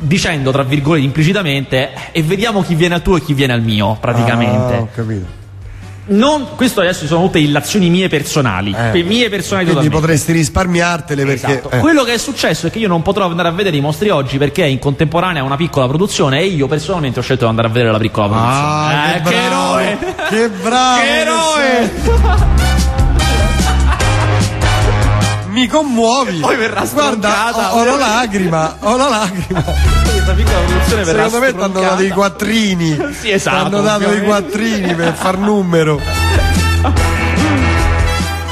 [0.00, 3.96] Dicendo tra virgolette implicitamente e vediamo chi viene al tuo e chi viene al mio,
[4.00, 4.74] praticamente.
[4.74, 5.37] Ah, ho capito.
[6.10, 8.90] Non, questo adesso sono tutte illazioni mie personali, Eh.
[8.90, 9.90] per mie personali Quindi totalmente.
[9.90, 11.46] potresti risparmiartele perché.
[11.58, 11.70] Esatto.
[11.70, 11.78] eh.
[11.78, 14.38] Quello che è successo è che io non potrò andare a vedere i mostri oggi
[14.38, 17.70] perché è in contemporanea una piccola produzione e io personalmente ho scelto di andare a
[17.70, 18.56] vedere la piccola produzione.
[18.62, 19.98] Ah, Eh, che, bravo, eroe!
[20.28, 21.00] Che bravo!
[21.00, 22.56] Che eroe!
[25.48, 26.40] Mi commuovi!
[26.40, 29.62] Poi verrà Guarda, ho, ho la lacrima, ho la lacrima.
[29.62, 32.96] Questa piccola produzione verrà Secondo me ti hanno dato i quattrini.
[33.18, 34.26] Sì, esatto, hanno dato i ovviamente.
[34.26, 36.00] quattrini per far numero.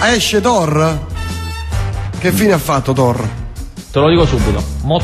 [0.03, 0.99] Esce Thor?
[2.19, 3.29] Che fine ha fatto Thor?
[3.91, 4.99] Te lo dico subito, mo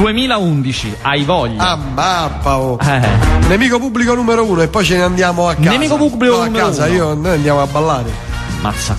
[0.00, 1.62] ...2011, hai voglia.
[1.62, 2.78] Ah, mappa, oh.
[2.82, 3.00] Eh.
[3.48, 5.68] Nemico pubblico numero uno e poi ce ne andiamo a casa.
[5.70, 6.94] Nemico pubblico No, a numero casa, uno.
[6.94, 8.10] io noi andiamo a ballare.
[8.62, 8.96] Mazza.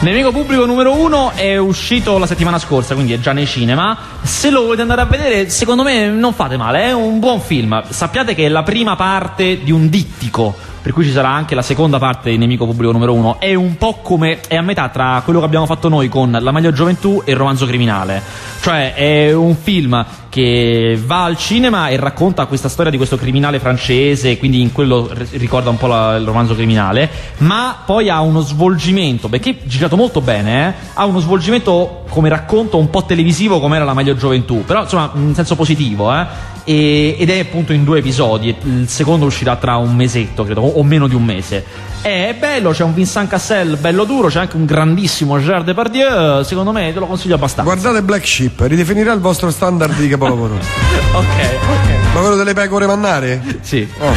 [0.00, 3.98] Nemico pubblico numero uno è uscito la settimana scorsa, quindi è già nei cinema.
[4.22, 7.82] Se lo volete andare a vedere, secondo me non fate male, è un buon film.
[7.88, 11.62] Sappiate che è la prima parte di un dittico, per cui ci sarà anche la
[11.62, 13.40] seconda parte di Nemico pubblico numero uno.
[13.40, 16.50] È un po' come è a metà tra quello che abbiamo fatto noi con La
[16.50, 18.22] maglia gioventù e il romanzo criminale.
[18.60, 23.58] Cioè è un film che va al cinema e racconta questa storia di questo criminale
[23.58, 28.40] francese, quindi in quello ricorda un po' la- il romanzo criminale, ma poi ha uno
[28.40, 33.76] svolgimento, perché girato molto bene, eh, ha uno svolgimento come racconto un po' televisivo come
[33.76, 36.26] era la meglio gioventù, però insomma in senso positivo, eh,
[36.68, 40.82] e- ed è appunto in due episodi, il secondo uscirà tra un mesetto, credo, o
[40.84, 41.64] meno di un mese.
[42.02, 46.72] È bello, c'è un Vincent Cassel bello duro, c'è anche un grandissimo Gérard Depardieu, secondo
[46.72, 47.72] me te lo consiglio abbastanza.
[47.72, 50.56] Guardate Black Sheep, ridefinirà il vostro standard di capolavoro.
[51.12, 52.12] ok, ok.
[52.12, 53.42] Ma quello delle pecore mannare?
[53.62, 53.88] Sì.
[54.00, 54.12] Oh.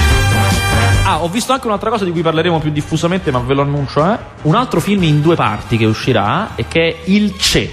[1.05, 4.05] Ah, ho visto anche un'altra cosa di cui parleremo più diffusamente, ma ve lo annuncio,
[4.11, 4.17] eh.
[4.41, 7.71] Un altro film in due parti che uscirà e che è Il Ce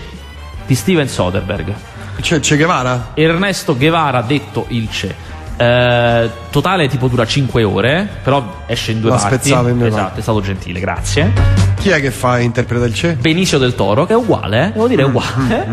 [0.66, 1.74] di Steven Soderbergh.
[2.20, 3.12] C'è Che Guevara?
[3.14, 5.37] Ernesto Guevara, detto il CE.
[5.60, 9.50] Eh, totale tipo dura 5 ore, però esce in due L'ha parti.
[9.50, 10.18] in due esatto, parti.
[10.20, 11.66] è stato gentile, grazie.
[11.78, 13.14] Chi è che fa interpreta il Che?
[13.14, 15.66] Benicio del Toro, che è uguale, devo dire è Mm, uguale.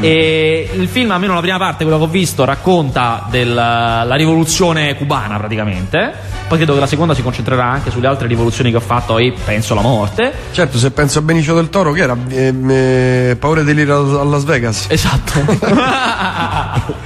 [0.00, 4.94] E il film, almeno la prima parte, quello che ho visto, racconta della la rivoluzione
[4.96, 6.12] cubana praticamente.
[6.48, 9.32] Poi credo che la seconda si concentrerà anche sulle altre rivoluzioni che ho fatto e
[9.44, 10.32] penso la morte.
[10.52, 13.96] Certo, se penso a Benicio del Toro, che era Ehm, eh, Paura di lire a
[13.98, 14.86] a Las Vegas.
[14.88, 15.32] Esatto.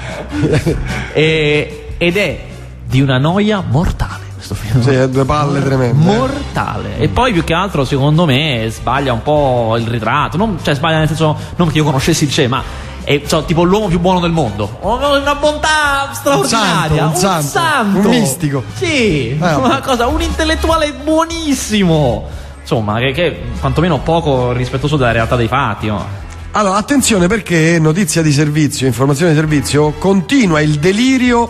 [1.13, 2.41] E- ed è
[2.87, 4.83] di una noia mortale questo film.
[4.83, 6.13] Sì, ha due palle tremende.
[6.13, 6.17] eh.
[6.17, 6.99] Mortale.
[6.99, 10.37] E poi più che altro, secondo me, sbaglia un po' il ritratto.
[10.37, 12.63] Non, cioè, sbaglia nel senso, non che io conoscessi il CE, ma
[13.03, 14.79] è so, tipo l'uomo più buono del mondo.
[14.81, 17.07] Una bontà straordinaria.
[17.07, 18.63] Un santo, un santo, un mistico.
[18.75, 19.65] Sì, vabbè.
[19.65, 22.29] una cosa, un intellettuale buonissimo.
[22.61, 25.87] Insomma, che, che quantomeno poco rispettoso della realtà dei fatti.
[25.87, 26.23] no?
[26.53, 31.49] Allora, attenzione perché notizia di servizio, informazione di servizio, continua il delirio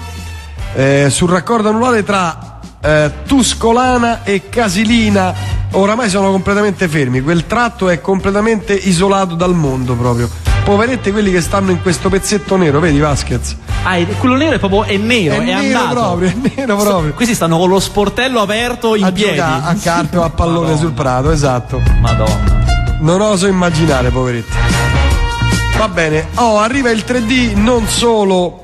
[0.75, 5.35] eh, sul raccordo annuale tra eh, Tuscolana e Casilina.
[5.73, 10.31] Oramai sono completamente fermi, quel tratto è completamente isolato dal mondo proprio.
[10.65, 13.57] Poveretti quelli che stanno in questo pezzetto nero, vedi Vasquez?
[13.83, 15.95] Ah, quello nero è proprio è nero, È è, nero andato.
[15.95, 17.13] proprio, è nero proprio.
[17.13, 19.37] Questi stanno con lo sportello aperto in A piedi.
[19.37, 20.77] giocare a carte o a pallone Madonna.
[20.79, 21.83] sul prato, esatto.
[22.01, 22.63] Madonna.
[23.01, 24.53] Non oso immaginare, poveretti.
[25.77, 28.63] Va bene, oh, arriva il 3D non solo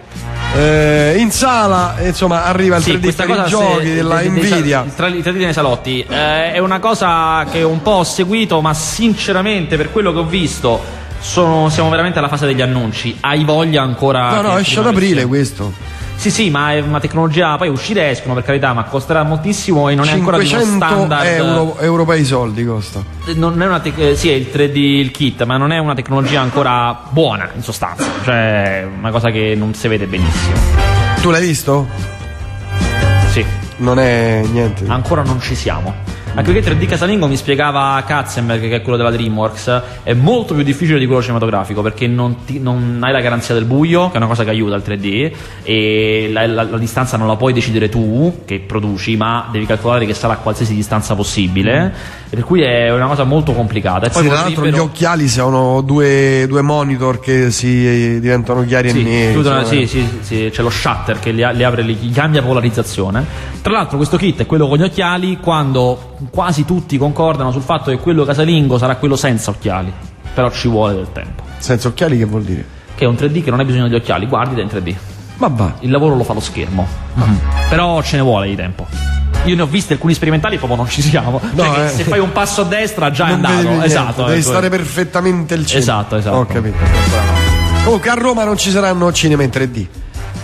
[0.57, 4.29] eh, in sala, insomma, arriva il Sì, 3D questa per i giochi se- della dei-
[4.31, 4.85] Nvidia.
[4.97, 8.75] tra- I 3D nei salotti eh, è una cosa che un po' ho seguito, ma
[8.75, 10.81] sinceramente, per quello che ho visto,
[11.21, 13.17] sono- siamo veramente alla fase degli annunci.
[13.21, 14.31] Hai voglia ancora.
[14.35, 15.73] No, no, esce ad aprile questo.
[16.21, 17.57] Sì, sì, ma è una tecnologia.
[17.57, 20.87] Poi uscire escono per carità, ma costerà moltissimo e non è ancora di uno 500
[20.87, 21.27] standard.
[21.27, 23.03] euro, europei soldi costa.
[23.37, 25.95] Non è una tec- eh, sì, è il 3D il kit, ma non è una
[25.95, 28.05] tecnologia ancora buona in sostanza.
[28.23, 30.57] Cioè, una cosa che non si vede benissimo.
[31.23, 31.89] Tu l'hai visto?
[33.31, 33.43] Sì.
[33.77, 34.85] Non è niente.
[34.89, 35.95] Ancora non ci siamo.
[36.33, 40.63] Anche perché 3D casalingo mi spiegava Katzenberg, che è quello della Dreamworks, è molto più
[40.63, 44.17] difficile di quello cinematografico perché non, ti- non hai la garanzia del buio, che è
[44.19, 45.33] una cosa che aiuta il 3D,
[45.65, 50.07] e la, la- la distanza non la puoi decidere tu, che produci, ma devi calcolare
[50.07, 51.93] che sarà a qualsiasi distanza possibile,
[52.31, 54.07] e per cui è una cosa molto complicata.
[54.07, 58.65] E Sì, poi tra l'altro gli vorrebbero- occhiali sono due, due monitor che si diventano
[58.65, 59.33] chiari Sì, e neri.
[59.33, 59.81] chiudono- insomma.
[59.81, 63.25] sì, sì, sì, c'è lo shutter che li, li apre, li gli cambia polarizzazione.
[63.61, 67.91] Tra l'altro, questo kit è quello con gli occhiali quando quasi tutti concordano sul fatto
[67.91, 69.93] che quello casalingo sarà quello senza occhiali.
[70.35, 71.43] Però ci vuole del tempo.
[71.59, 72.65] Senza occhiali che vuol dire?
[72.95, 74.95] Che è un 3D che non hai bisogno di occhiali, guardi in 3D.
[75.39, 75.75] Ma va.
[75.81, 76.87] Il lavoro lo fa lo schermo.
[77.69, 78.87] Però ce ne vuole di tempo.
[79.45, 81.41] Io ne ho visti alcuni sperimentali, proprio non ci siamo.
[81.55, 81.89] No, Cioè eh.
[81.89, 83.85] se fai un passo a destra già è Non vedi andato.
[83.85, 84.25] Esatto.
[84.25, 85.83] Devi stare perfettamente il cinema.
[85.83, 86.37] Esatto, esatto.
[86.37, 86.77] Ho capito.
[87.85, 89.87] Comunque a Roma non ci saranno cinema in 3D.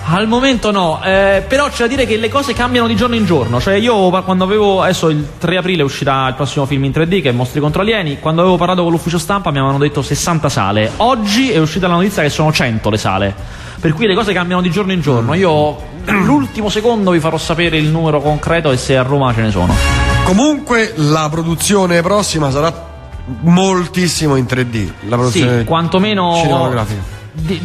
[0.08, 3.24] Al momento no, eh, però c'è da dire che le cose cambiano di giorno in
[3.24, 3.60] giorno.
[3.60, 4.80] Cioè, io quando avevo.
[4.82, 8.20] Adesso il 3 aprile uscirà il prossimo film in 3D che è Mostri contro alieni.
[8.20, 10.92] Quando avevo parlato con l'ufficio stampa mi avevano detto 60 sale.
[10.98, 13.34] Oggi è uscita la notizia che sono 100 le sale.
[13.80, 15.34] Per cui le cose cambiano di giorno in giorno.
[15.34, 19.50] Io all'ultimo secondo vi farò sapere il numero concreto e se a Roma ce ne
[19.50, 19.74] sono.
[20.22, 22.72] Comunque la produzione prossima sarà
[23.40, 24.90] moltissimo in 3D.
[25.08, 26.36] La produzione Sì, quantomeno.
[26.36, 27.15] cinematografica.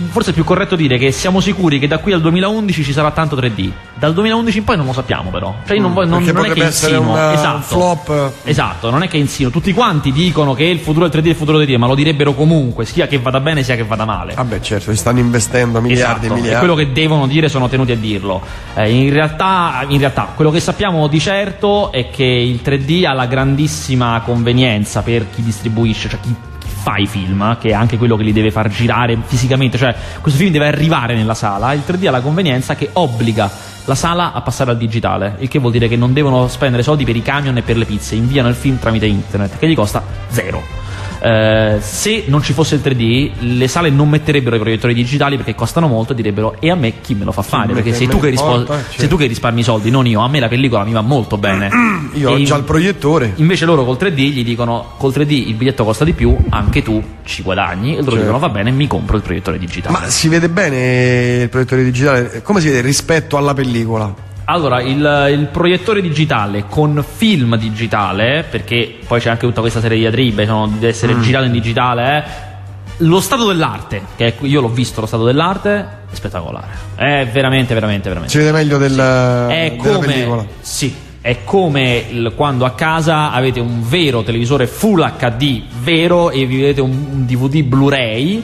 [0.10, 3.12] Forse è più corretto dire che siamo sicuri che da qui al 2011 ci sarà
[3.12, 3.70] tanto 3D.
[3.98, 5.54] Dal 2011 in poi non lo sappiamo, però.
[5.66, 7.14] Cioè, io non, non, Mm, non è che potrebbe essere insinuo.
[7.14, 7.56] una- esatto.
[7.56, 8.32] un flop.
[8.44, 9.52] Esatto, non è che insinuo.
[9.52, 11.96] Tutti quanti dicono che il futuro del 3D è il futuro del 3D, ma lo
[11.96, 14.34] direbbero comunque, sia che vada bene sia che vada male.
[14.34, 16.60] Vabbè, certo, ci stanno investendo miliardi Esatto, e e miliardi.
[16.60, 18.42] quello che devono dire sono tenuti a dirlo.
[18.76, 23.14] Eh, in, realtà, in realtà, quello che sappiamo di certo è che il 3D ha
[23.14, 26.34] la grandissima convenienza per chi distribuisce, cioè chi
[26.82, 30.40] fa i film, che è anche quello che li deve far girare fisicamente, cioè questo
[30.40, 33.50] film deve arrivare nella sala, il 3D ha la convenienza che obbliga
[33.86, 37.06] la sala a passare al digitale, il che vuol dire che non devono spendere soldi
[37.06, 40.04] per i camion e per le pizze, inviano il film tramite internet, che gli costa
[40.30, 40.81] zero.
[41.24, 45.54] Eh, se non ci fosse il 3D, le sale non metterebbero i proiettori digitali perché
[45.54, 47.68] costano molto e direbbero e a me chi me lo fa fare?
[47.68, 48.76] me Perché sei tu, rispo- certo.
[48.98, 50.22] sei tu che risparmi i soldi, non io.
[50.22, 51.70] A me la pellicola mi va molto bene.
[52.16, 53.34] Io E ho già il proiettore.
[53.36, 57.02] Invece loro col 3D gli dicono col 3D il biglietto costa di più, anche tu
[57.24, 57.92] ci guadagni.
[57.94, 58.20] E loro Certo.
[58.26, 59.98] dicono va bene, mi compro il proiettore digitale.
[59.98, 62.42] Ma si vede bene il proiettore digitale?
[62.42, 64.14] Come si vede rispetto alla pellicola?
[64.46, 69.98] Allora, il, il proiettore digitale con film digitale, perché poi c'è anche tutta questa serie
[69.98, 71.22] di diatribe, sono- deve essere Mm.
[71.22, 72.50] girato in digitale, eh.
[72.98, 75.78] lo stato dell'arte, che io l'ho visto lo stato dell'arte,
[76.12, 76.68] è spettacolare.
[76.96, 78.32] È veramente, veramente, veramente.
[78.34, 80.46] Si vede meglio del, È della come, pellicola.
[80.60, 86.46] sì, è come il- quando a casa avete un vero televisore full HD vero e
[86.46, 88.44] vi vedete un, un DVD Blu-ray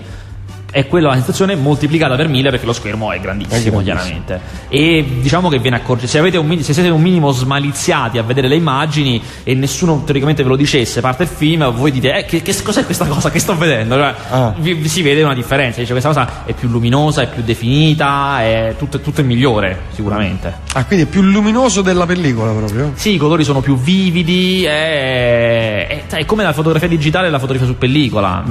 [0.69, 3.81] è quella la sensazione moltiplicata per mille perché lo schermo è grandissimo, È grandissimo.
[3.81, 4.41] chiaramente.
[4.67, 8.47] E diciamo che ve ne accorgete, se, un se siete un minimo smaliziati a vedere
[8.47, 12.41] le immagini e nessuno teoricamente ve lo dicesse, parte il film, voi dite, eh, che,
[12.41, 13.95] che cos'è questa cosa che sto vedendo?
[13.95, 14.53] Cioè, Ah.
[14.57, 18.41] vi- vi si vede una differenza, dice questa cosa è più luminosa, è più definita,
[18.41, 20.53] è tutto, tutto è migliore, sicuramente.
[20.73, 22.91] Ah, quindi è più luminoso della pellicola proprio?
[22.95, 27.39] Sì, i colori sono più vividi, è, è- è come la fotografia digitale e la
[27.39, 28.43] fotografia su pellicola.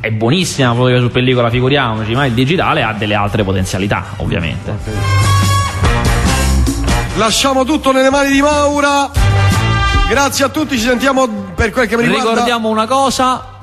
[0.00, 4.72] È buonissima la fotografia su pellicola, figuriamoci, ma il digitale ha delle altre potenzialità, ovviamente.
[7.16, 9.10] Lasciamo tutto nelle mani di Maura.
[10.08, 12.30] Grazie a tutti, ci sentiamo per quel che mi riguarda.
[12.30, 13.56] Ricordiamo una cosa.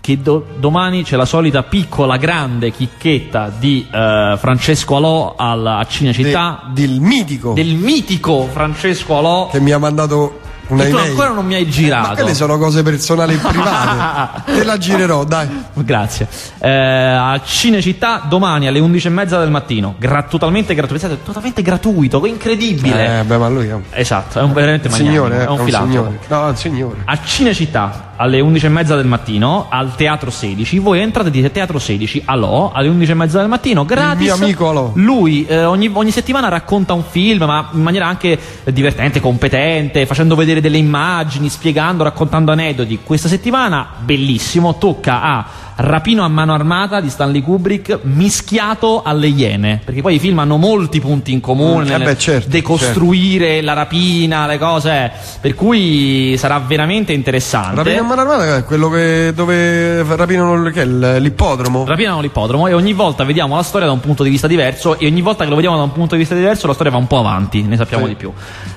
[0.00, 5.86] Che do- domani c'è la solita piccola grande chicchetta di eh, Francesco Alò al, a
[5.86, 10.40] Cinecittà de- del mitico del mitico Francesco Alò che mi ha mandato
[10.74, 11.10] una che tu email.
[11.10, 12.14] ancora non mi hai Ma girato.
[12.14, 14.42] quelle sono cose personali e private.
[14.52, 15.48] Te la girerò, dai.
[15.74, 16.28] Grazie.
[16.58, 19.94] Eh, a Cinecittà domani alle 11.30 del mattino.
[19.98, 21.16] Gra- totalmente gratuito.
[21.24, 23.20] Totalmente gratuito, incredibile.
[23.20, 25.56] Eh, beh, ma lui è un Esatto, è un veramente magnanimo, signore, eh, è un
[25.56, 26.08] è un filantropo.
[26.08, 26.18] signore.
[26.28, 26.96] No, un signore.
[27.04, 32.24] A Cinecittà alle 11.30 del mattino al Teatro 16 voi entrate e dite Teatro 16
[32.26, 34.90] Alò alle 11.30 del mattino gratis mio amico Alò.
[34.96, 40.04] lui eh, ogni, ogni settimana racconta un film ma in maniera anche eh, divertente competente
[40.04, 43.00] facendo vedere delle immagini spiegando raccontando aneddoti.
[43.02, 45.46] Questa settimana bellissimo tocca a
[45.82, 50.58] Rapino a mano armata di Stanley Kubrick mischiato alle Iene perché poi i film hanno
[50.58, 55.10] molti punti in comune Mm, eh beh, certo, decostruire la rapina le cose eh.
[55.40, 60.82] per cui sarà veramente interessante Rapino a mano armata è quello che, dove rapinano che
[60.82, 61.84] è l'ippodromo.
[61.86, 65.06] Rapinano l'ippodromo e ogni volta vediamo la storia da un punto di vista diverso e
[65.06, 67.06] ogni volta che lo vediamo da un punto di vista diverso la storia va un
[67.06, 68.10] po' avanti, ne sappiamo Sì.
[68.10, 68.32] di più.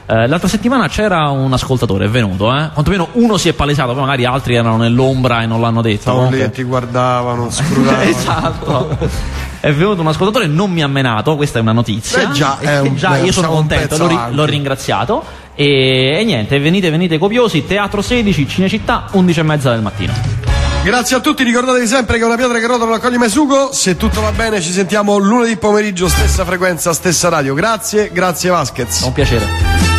[0.05, 2.69] Eh, l'altra settimana c'era un ascoltatore, è venuto, eh?
[2.73, 6.01] quantomeno uno si è palesato, poi magari altri erano nell'ombra e non l'hanno detto.
[6.01, 6.63] Stavano lì e ti
[6.93, 8.01] guardavano, scrutavano.
[8.07, 8.97] esatto.
[9.59, 12.27] È venuto un ascoltatore, non mi ha menato, questa è una notizia.
[12.27, 15.23] Beh, già, è un- Già, beh, io sono contento, l'ho, ri- l'ho ringraziato.
[15.55, 20.13] E, e niente, venite, venite copiosi, Teatro 16, Cinecittà, 11.30 del mattino.
[20.83, 23.71] Grazie a tutti, ricordatevi sempre che una pietra che rotola raccoglie mai sugo.
[23.71, 27.53] Se tutto va bene, ci sentiamo lunedì pomeriggio, stessa frequenza, stessa radio.
[27.53, 29.01] Grazie, grazie Vasquez.
[29.01, 29.92] Un piacere.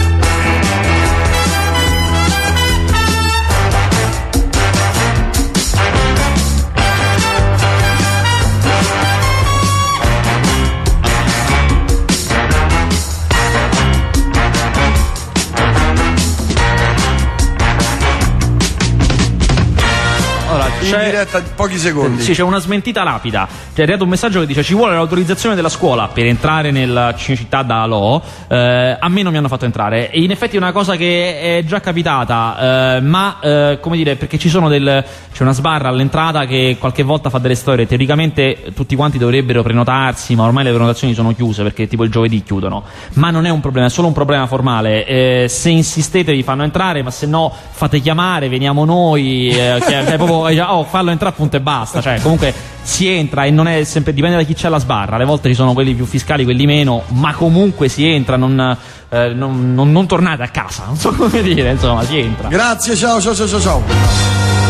[20.94, 22.22] Allora, In c'è- diretta pochi secondi.
[22.22, 23.46] Sì, c'è una smentita rapida.
[23.74, 27.62] C'è arrivato un messaggio che dice: Ci vuole l'autorizzazione della scuola per entrare nella Cinecittà
[27.62, 28.20] da Alò.
[28.48, 30.10] Eh, a me non mi hanno fatto entrare.
[30.10, 32.96] E in effetti è una cosa che è già capitata.
[32.96, 35.04] eh, ma eh, come dire, perché ci sono del.
[35.32, 37.86] C'è una sbarra all'entrata che qualche volta fa delle storie.
[37.86, 42.42] Teoricamente tutti quanti dovrebbero prenotarsi, ma ormai le prenotazioni sono chiuse perché tipo il giovedì
[42.44, 42.84] chiudono.
[43.14, 45.04] Ma non è un problema, è solo un problema formale.
[45.06, 49.48] Eh, se insistete vi fanno entrare, ma se no fate chiamare, veniamo noi.
[49.48, 52.00] eh, cioè, proprio, eh, oh, fallo entrare punto e basta.
[52.00, 55.16] Cioè, comunque si entra e non è sempre dipende da chi c'è alla sbarra.
[55.16, 58.76] Alle volte ci sono quelli più fiscali, quelli meno, ma comunque si entra, non,
[59.08, 62.48] eh, non- non- non tornate a casa, non so come dire, insomma, si entra.
[62.48, 64.63] Grazie, ciao, ciao, ciao, ciao.